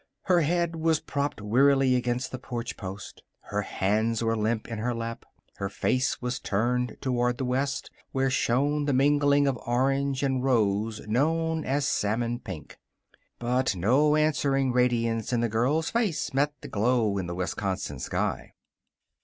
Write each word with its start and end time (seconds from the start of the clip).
Her 0.23 0.41
head 0.41 0.75
was 0.77 0.99
propped 0.99 1.41
wearily 1.43 1.95
against 1.95 2.31
the 2.31 2.39
porch 2.39 2.75
post. 2.75 3.21
Her 3.41 3.61
hands 3.61 4.23
were 4.23 4.35
limp 4.35 4.67
in 4.67 4.79
her 4.79 4.95
lap. 4.95 5.25
Her 5.57 5.69
face 5.69 6.19
was 6.19 6.39
turned 6.39 6.97
toward 7.01 7.37
the 7.37 7.45
west, 7.45 7.91
where 8.11 8.31
shone 8.31 8.85
that 8.85 8.93
mingling 8.93 9.45
of 9.45 9.57
orange 9.63 10.23
and 10.23 10.43
rose 10.43 11.01
known 11.07 11.63
as 11.65 11.87
salmon 11.87 12.39
pink. 12.39 12.79
But 13.37 13.75
no 13.75 14.15
answering 14.15 14.71
radiance 14.71 15.31
in 15.31 15.41
the 15.41 15.49
girl's 15.49 15.91
face 15.91 16.33
met 16.33 16.53
the 16.61 16.67
glow 16.67 17.19
in 17.19 17.27
the 17.27 17.35
Wisconsin 17.35 17.99
sky. 17.99 18.53